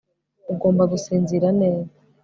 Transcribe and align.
ugomba 0.53 0.83
gusinzira 0.91 1.47
neza 1.61 1.91